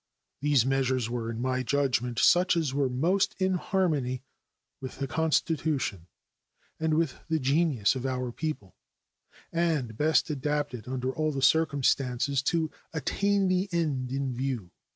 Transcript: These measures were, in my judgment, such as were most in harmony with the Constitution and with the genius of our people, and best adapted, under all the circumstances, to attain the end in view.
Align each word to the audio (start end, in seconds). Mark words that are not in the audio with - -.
These 0.39 0.65
measures 0.65 1.11
were, 1.11 1.29
in 1.29 1.39
my 1.39 1.61
judgment, 1.61 2.17
such 2.17 2.57
as 2.57 2.73
were 2.73 2.89
most 2.89 3.35
in 3.37 3.53
harmony 3.53 4.23
with 4.79 4.97
the 4.97 5.05
Constitution 5.05 6.07
and 6.79 6.95
with 6.95 7.19
the 7.29 7.37
genius 7.37 7.93
of 7.93 8.07
our 8.07 8.31
people, 8.31 8.73
and 9.53 9.95
best 9.95 10.31
adapted, 10.31 10.87
under 10.87 11.13
all 11.13 11.31
the 11.31 11.43
circumstances, 11.43 12.41
to 12.41 12.71
attain 12.91 13.47
the 13.47 13.69
end 13.71 14.11
in 14.11 14.33
view. 14.33 14.71